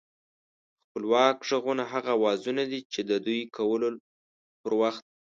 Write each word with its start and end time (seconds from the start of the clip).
خپلواک 0.85 1.37
غږونه 1.49 1.83
هغه 1.93 2.11
اوازونه 2.17 2.63
دي 2.71 2.79
چې 2.93 3.01
د 3.09 3.11
دوی 3.25 3.41
کولو 3.55 3.89
پر 4.63 4.71
وخت 4.81 5.03